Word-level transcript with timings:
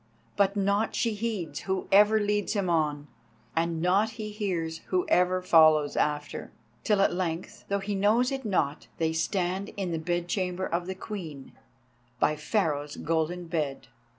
But 0.35 0.55
naught 0.55 0.95
she 0.95 1.13
heeds 1.13 1.59
who 1.59 1.87
ever 1.91 2.19
leads 2.19 2.53
him 2.53 2.71
on, 2.71 3.07
and 3.55 3.83
naught 3.83 4.13
he 4.17 4.31
hears 4.31 4.79
who 4.87 5.05
ever 5.09 5.43
follows 5.43 5.95
after, 5.95 6.51
till 6.83 7.01
at 7.03 7.13
length, 7.13 7.65
though 7.67 7.77
he 7.77 7.93
knows 7.93 8.31
it 8.31 8.43
not, 8.43 8.87
they 8.97 9.13
stand 9.13 9.69
in 9.77 9.91
the 9.91 9.99
bed 9.99 10.27
chamber 10.27 10.65
of 10.65 10.87
the 10.87 10.95
Queen, 10.95 11.51
and 11.55 11.59
by 12.19 12.35
Pharaoh's 12.35 12.95
golden 12.95 13.45
bed. 13.45 13.89